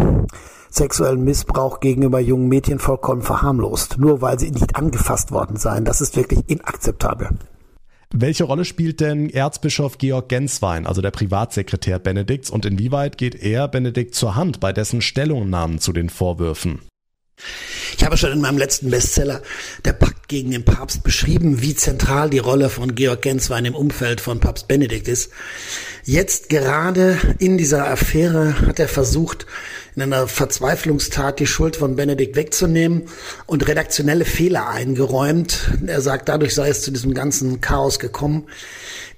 sexuellen 0.69 1.23
Missbrauch 1.23 1.79
gegenüber 1.79 2.19
jungen 2.19 2.47
Mädchen 2.47 2.79
vollkommen 2.79 3.21
verharmlost, 3.21 3.97
nur 3.97 4.21
weil 4.21 4.39
sie 4.39 4.51
nicht 4.51 4.75
angefasst 4.75 5.31
worden 5.31 5.57
seien. 5.57 5.85
Das 5.85 6.01
ist 6.01 6.15
wirklich 6.15 6.41
inakzeptabel. 6.47 7.29
Welche 8.13 8.45
Rolle 8.45 8.63
spielt 8.63 9.01
denn 9.01 9.29
Erzbischof 9.29 9.97
Georg 9.97 10.29
Genswein, 10.29 10.87
also 10.87 11.01
der 11.01 11.11
Privatsekretär 11.11 11.99
Benedikts, 11.99 12.49
und 12.49 12.65
inwieweit 12.65 13.17
geht 13.17 13.35
er 13.35 13.67
Benedikt 13.67 14.15
zur 14.15 14.35
Hand 14.35 14.61
bei 14.61 14.71
dessen 14.71 15.01
Stellungnahmen 15.01 15.79
zu 15.79 15.91
den 15.91 16.09
Vorwürfen? 16.09 16.79
Ich 17.97 18.03
habe 18.03 18.17
schon 18.17 18.31
in 18.31 18.41
meinem 18.41 18.57
letzten 18.57 18.89
Bestseller 18.89 19.41
Der 19.85 19.93
Pakt 19.93 20.27
gegen 20.27 20.51
den 20.51 20.65
Papst 20.65 21.03
beschrieben, 21.03 21.61
wie 21.61 21.75
zentral 21.75 22.29
die 22.29 22.39
Rolle 22.39 22.69
von 22.69 22.95
Georg 22.95 23.21
Genswein 23.21 23.65
im 23.65 23.75
Umfeld 23.75 24.21
von 24.21 24.39
Papst 24.39 24.67
Benedikt 24.67 25.07
ist. 25.07 25.31
Jetzt 26.03 26.49
gerade 26.49 27.17
in 27.39 27.57
dieser 27.57 27.87
Affäre 27.87 28.59
hat 28.61 28.79
er 28.79 28.87
versucht, 28.87 29.45
in 29.97 30.03
einer 30.03 30.27
Verzweiflungstat 30.27 31.39
die 31.39 31.47
Schuld 31.47 31.75
von 31.75 31.95
Benedikt 31.95 32.35
wegzunehmen 32.35 33.09
und 33.47 33.67
redaktionelle 33.67 34.25
Fehler 34.25 34.69
eingeräumt. 34.69 35.71
Er 35.87 36.01
sagt, 36.01 36.29
dadurch 36.29 36.53
sei 36.53 36.69
es 36.69 36.83
zu 36.83 36.91
diesem 36.91 37.15
ganzen 37.15 37.61
Chaos 37.61 37.97
gekommen. 37.97 38.45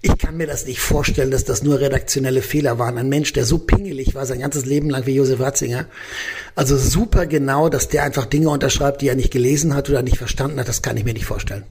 Ich 0.01 0.17
kann 0.17 0.37
mir 0.37 0.47
das 0.47 0.65
nicht 0.65 0.79
vorstellen, 0.79 1.31
dass 1.31 1.43
das 1.43 1.63
nur 1.63 1.81
redaktionelle 1.81 2.41
Fehler 2.41 2.79
waren. 2.79 2.97
Ein 2.97 3.09
Mensch, 3.09 3.33
der 3.33 3.43
so 3.43 3.57
pingelig 3.57 4.15
war 4.15 4.25
sein 4.25 4.39
ganzes 4.39 4.63
Leben 4.65 4.89
lang 4.89 5.05
wie 5.05 5.15
Josef 5.15 5.41
Ratzinger. 5.41 5.85
Also 6.55 6.77
super 6.77 7.25
genau, 7.25 7.67
dass 7.67 7.89
der 7.89 8.03
einfach 8.03 8.25
Dinge 8.25 8.49
unterschreibt, 8.49 9.01
die 9.01 9.09
er 9.09 9.15
nicht 9.15 9.31
gelesen 9.31 9.75
hat 9.75 9.89
oder 9.89 10.01
nicht 10.01 10.17
verstanden 10.17 10.61
hat, 10.61 10.69
das 10.69 10.81
kann 10.81 10.95
ich 10.95 11.03
mir 11.03 11.13
nicht 11.13 11.25
vorstellen. 11.25 11.65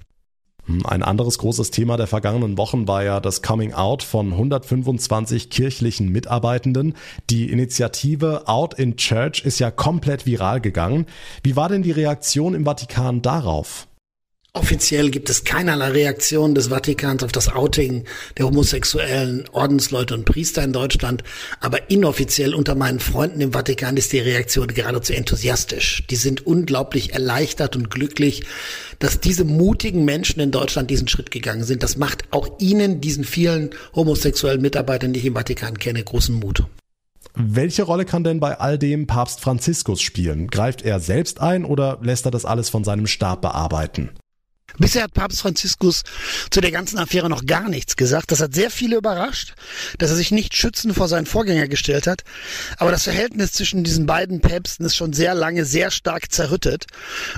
Hm, 0.68 0.84
ein 0.84 1.02
anderes 1.02 1.38
großes 1.38 1.70
Thema 1.70 1.96
der 1.96 2.06
vergangenen 2.06 2.58
Wochen 2.58 2.86
war 2.86 3.02
ja 3.02 3.20
das 3.20 3.42
Coming 3.42 3.72
Out 3.72 4.02
von 4.02 4.32
125 4.32 5.50
kirchlichen 5.50 6.10
Mitarbeitenden. 6.10 6.94
Die 7.30 7.50
Initiative 7.50 8.46
Out 8.46 8.74
in 8.74 8.96
Church 8.96 9.44
ist 9.44 9.58
ja 9.58 9.70
komplett 9.70 10.26
viral 10.26 10.60
gegangen. 10.60 11.06
Wie 11.42 11.56
war 11.56 11.68
denn 11.68 11.82
die 11.82 11.92
Reaktion 11.92 12.54
im 12.54 12.64
Vatikan 12.64 13.22
darauf? 13.22 13.88
Offiziell 14.58 15.10
gibt 15.10 15.30
es 15.30 15.44
keinerlei 15.44 15.90
Reaktion 15.90 16.56
des 16.56 16.66
Vatikans 16.66 17.22
auf 17.22 17.30
das 17.30 17.48
Outing 17.48 18.02
der 18.36 18.46
homosexuellen 18.46 19.48
Ordensleute 19.52 20.14
und 20.14 20.24
Priester 20.24 20.64
in 20.64 20.72
Deutschland. 20.72 21.22
Aber 21.60 21.92
inoffiziell 21.92 22.56
unter 22.56 22.74
meinen 22.74 22.98
Freunden 22.98 23.40
im 23.40 23.52
Vatikan 23.52 23.96
ist 23.96 24.12
die 24.12 24.18
Reaktion 24.18 24.66
geradezu 24.66 25.12
enthusiastisch. 25.12 26.02
Die 26.10 26.16
sind 26.16 26.44
unglaublich 26.44 27.12
erleichtert 27.12 27.76
und 27.76 27.88
glücklich, 27.88 28.42
dass 28.98 29.20
diese 29.20 29.44
mutigen 29.44 30.04
Menschen 30.04 30.40
in 30.40 30.50
Deutschland 30.50 30.90
diesen 30.90 31.06
Schritt 31.06 31.30
gegangen 31.30 31.62
sind. 31.62 31.84
Das 31.84 31.96
macht 31.96 32.24
auch 32.32 32.58
ihnen, 32.58 33.00
diesen 33.00 33.22
vielen 33.22 33.70
homosexuellen 33.94 34.60
Mitarbeitern, 34.60 35.12
die 35.12 35.20
ich 35.20 35.26
im 35.26 35.36
Vatikan 35.36 35.78
kenne, 35.78 36.02
großen 36.02 36.34
Mut. 36.34 36.64
Welche 37.36 37.84
Rolle 37.84 38.04
kann 38.04 38.24
denn 38.24 38.40
bei 38.40 38.58
all 38.58 38.76
dem 38.76 39.06
Papst 39.06 39.38
Franziskus 39.38 40.00
spielen? 40.00 40.48
Greift 40.48 40.82
er 40.82 40.98
selbst 40.98 41.40
ein 41.40 41.64
oder 41.64 42.00
lässt 42.02 42.24
er 42.24 42.32
das 42.32 42.44
alles 42.44 42.70
von 42.70 42.82
seinem 42.82 43.06
Stab 43.06 43.40
bearbeiten? 43.40 44.10
Bisher 44.78 45.02
hat 45.02 45.12
Papst 45.12 45.40
Franziskus 45.40 46.04
zu 46.50 46.60
der 46.60 46.70
ganzen 46.70 46.98
Affäre 46.98 47.28
noch 47.28 47.44
gar 47.46 47.68
nichts 47.68 47.96
gesagt. 47.96 48.30
Das 48.30 48.40
hat 48.40 48.54
sehr 48.54 48.70
viele 48.70 48.96
überrascht, 48.96 49.54
dass 49.98 50.10
er 50.10 50.16
sich 50.16 50.30
nicht 50.30 50.56
schützend 50.56 50.94
vor 50.94 51.08
seinen 51.08 51.26
Vorgänger 51.26 51.66
gestellt 51.66 52.06
hat. 52.06 52.22
Aber 52.76 52.92
das 52.92 53.04
Verhältnis 53.04 53.52
zwischen 53.52 53.82
diesen 53.82 54.06
beiden 54.06 54.40
Päpsten 54.40 54.86
ist 54.86 54.96
schon 54.96 55.12
sehr 55.12 55.34
lange 55.34 55.64
sehr 55.64 55.90
stark 55.90 56.30
zerrüttet. 56.30 56.86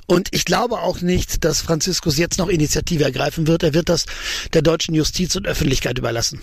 Und 0.07 0.29
ich 0.33 0.45
glaube 0.45 0.81
auch 0.81 1.01
nicht, 1.01 1.45
dass 1.45 1.63
Franziskus 1.63 2.19
jetzt 2.19 2.39
noch 2.39 2.49
Initiative 2.49 3.05
ergreifen 3.05 3.47
wird. 3.47 3.63
Er 3.63 3.73
wird 3.73 3.89
das 3.89 4.05
der 4.53 4.63
deutschen 4.63 4.95
Justiz 4.95 5.35
und 5.35 5.47
Öffentlichkeit 5.47 5.99
überlassen. 5.99 6.41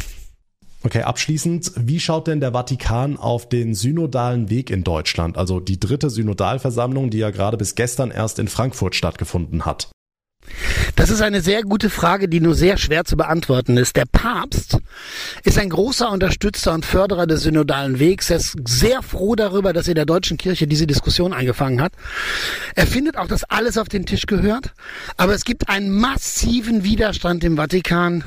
Okay, 0.84 1.02
abschließend, 1.02 1.74
wie 1.76 2.00
schaut 2.00 2.28
denn 2.28 2.40
der 2.40 2.54
Vatikan 2.54 3.18
auf 3.18 3.50
den 3.50 3.74
synodalen 3.74 4.50
Weg 4.50 4.70
in 4.70 4.84
Deutschland, 4.84 5.38
also 5.38 5.60
die 5.60 5.80
dritte 5.80 6.10
Synodalversammlung, 6.10 7.10
die 7.10 7.18
ja 7.18 7.32
gerade 7.32 7.58
bis 7.58 7.76
gestern 7.76 8.12
erst 8.12 8.40
in 8.40 8.48
Frankfurt 8.48 8.96
stattgefunden 8.96 9.66
hat? 9.66 9.90
Das 10.98 11.12
ist 11.12 11.22
eine 11.22 11.42
sehr 11.42 11.62
gute 11.62 11.92
Frage, 11.92 12.28
die 12.28 12.40
nur 12.40 12.56
sehr 12.56 12.76
schwer 12.78 13.06
zu 13.06 13.18
beantworten 13.18 13.78
ist. 13.78 13.96
Der 13.96 14.06
Papst 14.06 14.80
ist 15.44 15.60
ein 15.60 15.70
großer 15.70 16.10
Unterstützer 16.10 16.74
und 16.74 16.88
Förderer 16.88 17.28
des 17.28 17.44
synodalen 17.44 18.00
Wegs. 18.00 18.32
Er 18.32 18.38
ist 18.38 18.56
sehr 18.68 19.04
froh 19.04 19.36
darüber, 19.36 19.74
dass 19.74 19.88
in 19.88 19.94
der 19.94 20.08
deutschen 20.08 20.38
Kirche 20.38 20.66
diese 20.66 20.88
Diskussion 20.88 21.34
angefangen 21.34 21.84
hat. 21.84 21.94
Er 22.74 22.88
findet 22.88 23.16
auch, 23.16 23.28
dass 23.28 23.44
alles 23.44 23.78
auf 23.78 23.90
den 23.90 24.08
Tisch 24.08 24.26
gehört. 24.26 24.74
Aber 25.18 25.36
es 25.36 25.46
gibt 25.46 25.70
einen 25.70 25.92
massiven 25.92 26.84
Widerstand 26.84 27.44
im 27.44 27.58
Vatikan 27.58 28.24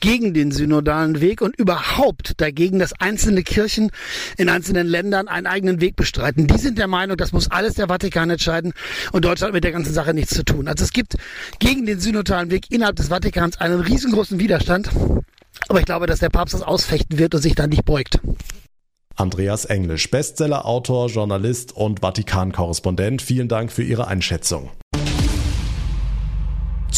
gegen 0.00 0.34
den 0.34 0.50
synodalen 0.50 1.20
Weg 1.20 1.40
und 1.40 1.56
überhaupt 1.56 2.40
dagegen, 2.40 2.80
dass 2.80 3.00
einzelne 3.00 3.44
Kirchen 3.44 3.92
in 4.36 4.48
einzelnen 4.48 4.88
Ländern 4.88 5.28
einen 5.28 5.46
eigenen 5.46 5.80
Weg 5.80 5.94
bestreiten. 5.94 6.48
Die 6.48 6.58
sind 6.58 6.78
der 6.78 6.88
Meinung, 6.88 7.16
das 7.16 7.30
muss 7.30 7.48
alles 7.48 7.74
der 7.74 7.86
Vatikan 7.86 8.28
entscheiden 8.28 8.72
und 9.12 9.24
Deutschland 9.24 9.54
mit 9.54 9.62
der 9.62 9.70
ganzen 9.70 9.94
Sache 9.94 10.14
nichts 10.14 10.34
zu 10.34 10.44
tun. 10.44 10.66
Also 10.66 10.82
es 10.82 10.92
gibt 10.92 11.14
gegen 11.60 11.86
den 11.86 12.07
synodalen 12.08 12.50
Weg 12.50 12.70
innerhalb 12.70 12.96
des 12.96 13.08
Vatikans 13.08 13.60
einen 13.60 13.80
riesengroßen 13.80 14.38
Widerstand. 14.38 14.88
Aber 15.68 15.80
ich 15.80 15.84
glaube, 15.84 16.06
dass 16.06 16.20
der 16.20 16.30
Papst 16.30 16.54
das 16.54 16.62
ausfechten 16.62 17.18
wird 17.18 17.34
und 17.34 17.42
sich 17.42 17.54
dann 17.54 17.68
nicht 17.68 17.84
beugt. 17.84 18.18
Andreas 19.14 19.66
Englisch, 19.66 20.10
Bestsellerautor, 20.10 21.08
Journalist 21.08 21.76
und 21.76 22.00
Vatikan-Korrespondent. 22.00 23.20
Vielen 23.20 23.48
Dank 23.48 23.72
für 23.72 23.82
Ihre 23.82 24.06
Einschätzung. 24.06 24.70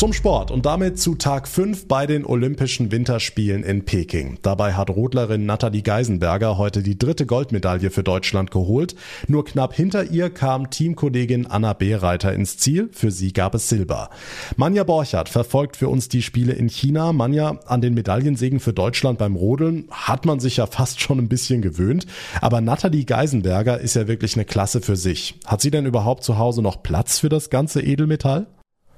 Zum 0.00 0.14
Sport 0.14 0.50
und 0.50 0.64
damit 0.64 0.98
zu 0.98 1.14
Tag 1.14 1.46
5 1.46 1.86
bei 1.86 2.06
den 2.06 2.24
Olympischen 2.24 2.90
Winterspielen 2.90 3.62
in 3.62 3.84
Peking. 3.84 4.38
Dabei 4.40 4.72
hat 4.72 4.88
Rodlerin 4.88 5.44
Nathalie 5.44 5.82
Geisenberger 5.82 6.56
heute 6.56 6.82
die 6.82 6.96
dritte 6.96 7.26
Goldmedaille 7.26 7.90
für 7.90 8.02
Deutschland 8.02 8.50
geholt. 8.50 8.94
Nur 9.28 9.44
knapp 9.44 9.74
hinter 9.74 10.04
ihr 10.04 10.30
kam 10.30 10.70
Teamkollegin 10.70 11.46
Anna 11.46 11.74
Bereiter 11.74 12.32
ins 12.32 12.56
Ziel. 12.56 12.88
Für 12.92 13.10
sie 13.10 13.34
gab 13.34 13.54
es 13.54 13.68
Silber. 13.68 14.08
Manja 14.56 14.84
Borchardt 14.84 15.28
verfolgt 15.28 15.76
für 15.76 15.90
uns 15.90 16.08
die 16.08 16.22
Spiele 16.22 16.54
in 16.54 16.70
China. 16.70 17.12
Manja, 17.12 17.60
an 17.66 17.82
den 17.82 17.92
Medaillensegen 17.92 18.58
für 18.58 18.72
Deutschland 18.72 19.18
beim 19.18 19.36
Rodeln 19.36 19.84
hat 19.90 20.24
man 20.24 20.40
sich 20.40 20.56
ja 20.56 20.66
fast 20.66 21.02
schon 21.02 21.18
ein 21.18 21.28
bisschen 21.28 21.60
gewöhnt. 21.60 22.06
Aber 22.40 22.62
Nathalie 22.62 23.04
Geisenberger 23.04 23.78
ist 23.78 23.96
ja 23.96 24.08
wirklich 24.08 24.34
eine 24.34 24.46
Klasse 24.46 24.80
für 24.80 24.96
sich. 24.96 25.34
Hat 25.44 25.60
sie 25.60 25.70
denn 25.70 25.84
überhaupt 25.84 26.24
zu 26.24 26.38
Hause 26.38 26.62
noch 26.62 26.82
Platz 26.82 27.18
für 27.18 27.28
das 27.28 27.50
ganze 27.50 27.82
Edelmetall? 27.82 28.46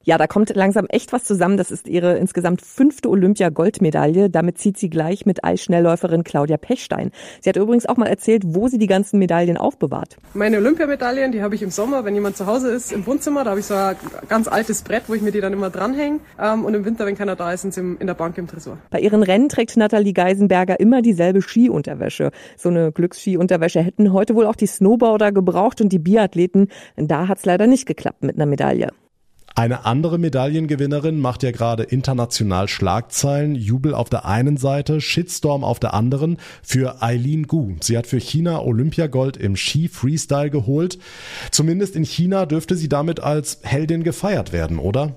Ja, 0.04 0.18
da 0.18 0.26
kommt 0.26 0.54
langsam 0.54 0.86
echt 0.88 1.12
was 1.12 1.24
zusammen. 1.24 1.56
Das 1.56 1.70
ist 1.70 1.86
ihre 1.86 2.16
insgesamt 2.16 2.60
fünfte 2.62 3.08
Olympia-Goldmedaille. 3.08 4.30
Damit 4.30 4.58
zieht 4.58 4.76
sie 4.76 4.90
gleich 4.90 5.26
mit 5.26 5.44
Eisschnellläuferin 5.44 6.24
Claudia 6.24 6.56
Pechstein. 6.56 7.12
Sie 7.40 7.48
hat 7.48 7.56
übrigens 7.56 7.86
auch 7.86 7.96
mal 7.96 8.06
erzählt, 8.06 8.42
wo 8.46 8.66
sie 8.66 8.78
die 8.78 8.88
ganzen 8.88 9.18
Medaillen 9.18 9.56
aufbewahrt. 9.56 10.16
Meine 10.34 10.56
Olympiamedaillen, 10.56 11.30
die 11.30 11.42
habe 11.42 11.54
ich 11.54 11.62
im 11.62 11.70
Sommer, 11.70 12.04
wenn 12.04 12.14
jemand 12.14 12.36
zu 12.36 12.46
Hause 12.46 12.70
ist, 12.70 12.92
im 12.92 13.06
Wohnzimmer. 13.06 13.44
Da 13.44 13.50
habe 13.50 13.60
ich 13.60 13.66
so 13.66 13.74
ein 13.74 13.94
ganz 14.28 14.48
altes 14.48 14.82
Brett, 14.82 15.04
wo 15.06 15.14
ich 15.14 15.22
mir 15.22 15.30
die 15.30 15.40
dann 15.40 15.52
immer 15.52 15.70
dranhänge. 15.70 16.18
Ähm, 16.40 16.64
und 16.64 16.74
im 16.74 16.84
Winter, 16.84 17.06
wenn 17.06 17.16
keiner 17.16 17.36
da 17.36 17.52
ist, 17.52 17.62
sind 17.62 17.74
sie 17.74 17.80
in 17.80 18.06
der 18.06 18.14
Bank 18.14 18.36
im 18.38 18.48
Tresor. 18.48 18.78
Bei 18.90 18.98
ihren 18.98 19.22
Rennen 19.22 19.48
trägt 19.48 19.76
Nathalie 19.76 20.12
Geisenberger 20.12 20.80
immer 20.80 21.00
dieselbe 21.02 21.42
Skiunterwäsche. 21.42 22.30
So 22.56 22.70
eine 22.70 22.90
Glücksskiunterwäsche 22.90 23.80
hätten 23.80 24.12
heute 24.12 24.34
wohl 24.34 24.46
auch 24.46 24.56
die 24.56 24.66
Snowboarder 24.66 25.30
gebraucht 25.30 25.80
und 25.80 25.90
die 25.90 26.00
Biathleten. 26.00 26.68
Da 26.96 27.28
hat's 27.28 27.44
leider 27.44 27.66
nicht 27.66 27.86
geklappt 27.86 28.24
mit 28.24 28.36
einer 28.36 28.46
Medaille. 28.46 28.88
Eine 29.54 29.84
andere 29.84 30.18
Medaillengewinnerin 30.18 31.20
macht 31.20 31.42
ja 31.42 31.50
gerade 31.50 31.82
international 31.82 32.68
Schlagzeilen. 32.68 33.54
Jubel 33.54 33.94
auf 33.94 34.08
der 34.08 34.24
einen 34.24 34.56
Seite, 34.56 35.00
Shitstorm 35.00 35.62
auf 35.62 35.78
der 35.78 35.94
anderen 35.94 36.38
für 36.62 37.02
Eileen 37.02 37.46
Gu. 37.46 37.76
Sie 37.80 37.98
hat 37.98 38.06
für 38.06 38.18
China 38.18 38.62
Olympiagold 38.62 39.36
im 39.36 39.56
Ski-Freestyle 39.56 40.50
geholt. 40.50 40.98
Zumindest 41.50 41.96
in 41.96 42.04
China 42.04 42.46
dürfte 42.46 42.76
sie 42.76 42.88
damit 42.88 43.20
als 43.20 43.60
Heldin 43.62 44.04
gefeiert 44.04 44.52
werden, 44.52 44.78
oder? 44.78 45.16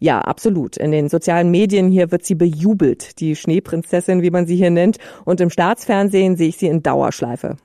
Ja, 0.00 0.20
absolut. 0.20 0.76
In 0.76 0.92
den 0.92 1.08
sozialen 1.08 1.50
Medien 1.50 1.90
hier 1.90 2.12
wird 2.12 2.24
sie 2.24 2.36
bejubelt, 2.36 3.18
die 3.20 3.34
Schneeprinzessin, 3.34 4.22
wie 4.22 4.30
man 4.30 4.46
sie 4.46 4.54
hier 4.54 4.70
nennt. 4.70 4.98
Und 5.24 5.40
im 5.40 5.50
Staatsfernsehen 5.50 6.36
sehe 6.36 6.48
ich 6.48 6.56
sie 6.56 6.68
in 6.68 6.84
Dauerschleife. 6.84 7.56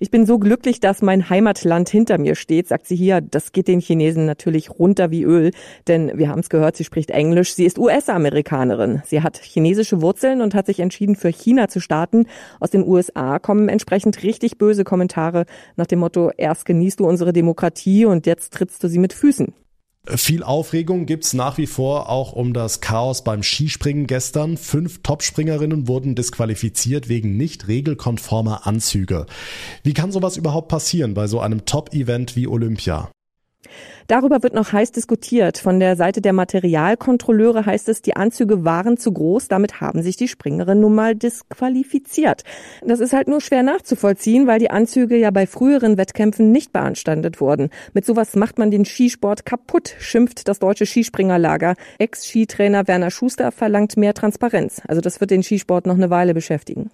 Ich 0.00 0.10
bin 0.10 0.26
so 0.26 0.38
glücklich, 0.38 0.80
dass 0.80 1.00
mein 1.00 1.30
Heimatland 1.30 1.88
hinter 1.88 2.18
mir 2.18 2.34
steht, 2.34 2.68
sagt 2.68 2.86
sie 2.86 2.96
hier. 2.96 3.22
Das 3.22 3.52
geht 3.52 3.68
den 3.68 3.80
Chinesen 3.80 4.26
natürlich 4.26 4.70
runter 4.70 5.10
wie 5.10 5.22
Öl, 5.22 5.52
denn 5.88 6.18
wir 6.18 6.28
haben 6.28 6.40
es 6.40 6.50
gehört, 6.50 6.76
sie 6.76 6.84
spricht 6.84 7.10
Englisch. 7.10 7.54
Sie 7.54 7.64
ist 7.64 7.78
US-Amerikanerin. 7.78 9.02
Sie 9.06 9.22
hat 9.22 9.38
chinesische 9.38 10.02
Wurzeln 10.02 10.42
und 10.42 10.54
hat 10.54 10.66
sich 10.66 10.80
entschieden, 10.80 11.16
für 11.16 11.30
China 11.30 11.68
zu 11.68 11.80
starten. 11.80 12.26
Aus 12.60 12.70
den 12.70 12.86
USA 12.86 13.38
kommen 13.38 13.70
entsprechend 13.70 14.22
richtig 14.22 14.58
böse 14.58 14.84
Kommentare 14.84 15.46
nach 15.76 15.86
dem 15.86 16.00
Motto, 16.00 16.30
erst 16.36 16.66
genießt 16.66 17.00
du 17.00 17.06
unsere 17.06 17.32
Demokratie 17.32 18.04
und 18.04 18.26
jetzt 18.26 18.52
trittst 18.52 18.84
du 18.84 18.88
sie 18.88 18.98
mit 18.98 19.14
Füßen. 19.14 19.54
Viel 20.08 20.44
Aufregung 20.44 21.04
gibt's 21.06 21.34
nach 21.34 21.58
wie 21.58 21.66
vor 21.66 22.08
auch 22.08 22.32
um 22.32 22.52
das 22.52 22.80
Chaos 22.80 23.24
beim 23.24 23.42
Skispringen 23.42 24.06
gestern. 24.06 24.56
Fünf 24.56 25.02
Topspringerinnen 25.02 25.88
wurden 25.88 26.14
disqualifiziert 26.14 27.08
wegen 27.08 27.36
nicht 27.36 27.66
regelkonformer 27.66 28.66
Anzüge. 28.66 29.26
Wie 29.82 29.94
kann 29.94 30.12
sowas 30.12 30.36
überhaupt 30.36 30.68
passieren 30.68 31.14
bei 31.14 31.26
so 31.26 31.40
einem 31.40 31.64
Top-Event 31.64 32.36
wie 32.36 32.46
Olympia? 32.46 33.10
Darüber 34.06 34.42
wird 34.42 34.54
noch 34.54 34.72
heiß 34.72 34.92
diskutiert. 34.92 35.58
Von 35.58 35.80
der 35.80 35.96
Seite 35.96 36.20
der 36.20 36.32
Materialkontrolleure 36.32 37.66
heißt 37.66 37.88
es, 37.88 38.02
die 38.02 38.16
Anzüge 38.16 38.64
waren 38.64 38.96
zu 38.96 39.12
groß, 39.12 39.48
damit 39.48 39.80
haben 39.80 40.02
sich 40.02 40.16
die 40.16 40.28
Springerinnen 40.28 40.80
nun 40.80 40.94
mal 40.94 41.14
disqualifiziert. 41.14 42.42
Das 42.84 43.00
ist 43.00 43.12
halt 43.12 43.28
nur 43.28 43.40
schwer 43.40 43.62
nachzuvollziehen, 43.62 44.46
weil 44.46 44.58
die 44.58 44.70
Anzüge 44.70 45.16
ja 45.16 45.30
bei 45.30 45.46
früheren 45.46 45.98
Wettkämpfen 45.98 46.52
nicht 46.52 46.72
beanstandet 46.72 47.40
wurden. 47.40 47.70
Mit 47.92 48.04
sowas 48.04 48.36
macht 48.36 48.58
man 48.58 48.70
den 48.70 48.84
Skisport 48.84 49.46
kaputt, 49.46 49.94
schimpft 49.98 50.48
das 50.48 50.58
deutsche 50.58 50.86
Skispringerlager. 50.86 51.74
Ex-Skitrainer 51.98 52.86
Werner 52.86 53.10
Schuster 53.10 53.52
verlangt 53.52 53.96
mehr 53.96 54.14
Transparenz. 54.14 54.82
Also 54.86 55.00
das 55.00 55.20
wird 55.20 55.30
den 55.30 55.42
Skisport 55.42 55.86
noch 55.86 55.96
eine 55.96 56.10
Weile 56.10 56.34
beschäftigen. 56.34 56.90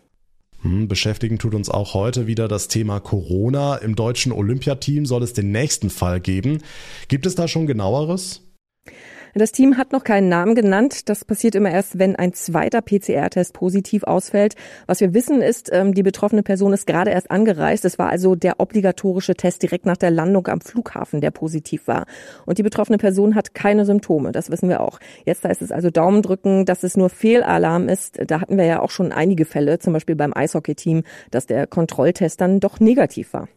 Hm, 0.62 0.88
beschäftigen 0.88 1.38
tut 1.38 1.54
uns 1.54 1.69
auch 1.69 1.95
heute 1.95 2.26
wieder 2.26 2.49
das 2.49 2.69
Thema 2.69 3.00
Corona. 3.00 3.76
Im 3.76 3.97
deutschen 3.97 4.33
Olympiateam 4.33 5.07
soll 5.07 5.23
es 5.23 5.33
den 5.33 5.50
nächsten 5.50 5.90
Fall 5.90 6.21
geben. 6.21 6.62
Gibt 7.09 7.26
es 7.26 7.35
da 7.35 7.49
schon 7.49 7.66
genaueres? 7.66 8.42
Das 9.35 9.51
Team 9.51 9.79
hat 9.79 9.93
noch 9.93 10.05
keinen 10.05 10.29
Namen 10.29 10.55
genannt. 10.55 11.09
Das 11.09 11.25
passiert 11.25 11.55
immer 11.55 11.71
erst, 11.71 11.99
wenn 11.99 12.17
ein 12.17 12.35
zweiter 12.35 12.83
PCR-Test 12.83 13.55
positiv 13.55 14.05
ausfällt. 14.05 14.57
Was 14.87 15.01
wir 15.01 15.15
wissen 15.15 15.41
ist, 15.41 15.71
ähm, 15.73 15.95
die 15.95 16.03
betroffene 16.03 16.43
Person 16.43 16.75
ist 16.75 16.87
gerade 16.87 17.11
erst 17.12 17.31
angereist. 17.31 17.87
Es 17.87 17.99
war 17.99 18.11
also 18.11 18.35
der 18.35 18.61
obligatorische 18.61 19.35
Test 19.35 19.62
direkt 19.62 19.87
nach 19.87 19.97
der 19.97 20.11
Landung 20.11 20.49
am 20.49 20.61
Flughafen, 20.61 21.23
der 21.23 21.31
positiv 21.31 21.89
war. 21.89 22.05
Und 22.45 22.59
die 22.59 22.62
betroffene 22.62 22.99
Person 22.99 23.35
hat 23.35 23.55
keine 23.55 23.87
Symptome. 23.87 24.33
Das 24.33 24.51
wissen 24.51 24.69
wir 24.69 24.83
auch. 24.83 25.01
Jetzt 25.25 25.45
heißt 25.45 25.62
es 25.62 25.73
also 25.73 25.89
Daumen 25.89 26.21
drücken, 26.21 26.67
dass 26.67 26.83
es 26.83 26.99
nur 26.99 27.09
Fehlalarm 27.09 27.89
ist. 27.89 28.21
Da 28.27 28.43
hatten 28.43 28.59
wir 28.59 28.67
ja 28.67 28.81
auch 28.81 28.91
schon 28.91 29.12
einige 29.12 29.47
Fälle, 29.47 29.79
zum 29.79 29.95
Beispiel 29.95 30.15
beim 30.15 30.35
Eishockey-Team, 30.35 31.05
dass 31.31 31.47
der 31.47 31.67
Kontrolltest 31.67 32.39
dann 32.39 32.61
doch 32.61 32.81
negativ 32.81 33.33
war. 33.33 33.49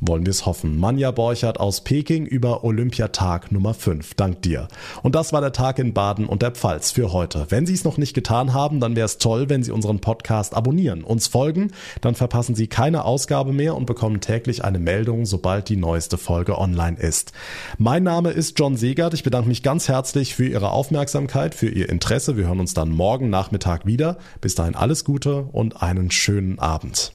Wollen 0.00 0.26
wir 0.26 0.32
es 0.32 0.44
hoffen. 0.44 0.78
Manja 0.78 1.12
Borchert 1.12 1.60
aus 1.60 1.82
Peking 1.82 2.26
über 2.26 2.64
Olympiatag 2.64 3.52
Nummer 3.52 3.74
5. 3.74 4.14
Dank 4.14 4.42
dir. 4.42 4.66
Und 5.02 5.14
das 5.14 5.32
war 5.32 5.40
der 5.40 5.52
Tag 5.52 5.78
in 5.78 5.94
Baden 5.94 6.26
und 6.26 6.42
der 6.42 6.50
Pfalz 6.50 6.90
für 6.90 7.12
heute. 7.12 7.46
Wenn 7.50 7.64
Sie 7.64 7.74
es 7.74 7.84
noch 7.84 7.96
nicht 7.96 8.12
getan 8.12 8.52
haben, 8.52 8.80
dann 8.80 8.96
wäre 8.96 9.06
es 9.06 9.18
toll, 9.18 9.48
wenn 9.48 9.62
Sie 9.62 9.70
unseren 9.70 10.00
Podcast 10.00 10.54
abonnieren, 10.54 11.04
uns 11.04 11.28
folgen, 11.28 11.70
dann 12.00 12.16
verpassen 12.16 12.56
Sie 12.56 12.66
keine 12.66 13.04
Ausgabe 13.04 13.52
mehr 13.52 13.76
und 13.76 13.86
bekommen 13.86 14.20
täglich 14.20 14.64
eine 14.64 14.80
Meldung, 14.80 15.26
sobald 15.26 15.68
die 15.68 15.76
neueste 15.76 16.18
Folge 16.18 16.58
online 16.58 16.98
ist. 16.98 17.32
Mein 17.78 18.02
Name 18.02 18.30
ist 18.30 18.58
John 18.58 18.76
Segert. 18.76 19.14
Ich 19.14 19.22
bedanke 19.22 19.48
mich 19.48 19.62
ganz 19.62 19.88
herzlich 19.88 20.34
für 20.34 20.46
Ihre 20.46 20.70
Aufmerksamkeit, 20.70 21.54
für 21.54 21.68
Ihr 21.68 21.88
Interesse. 21.88 22.36
Wir 22.36 22.48
hören 22.48 22.60
uns 22.60 22.74
dann 22.74 22.90
morgen 22.90 23.30
Nachmittag 23.30 23.86
wieder. 23.86 24.18
Bis 24.40 24.56
dahin 24.56 24.74
alles 24.74 25.04
Gute 25.04 25.44
und 25.52 25.82
einen 25.82 26.10
schönen 26.10 26.58
Abend. 26.58 27.12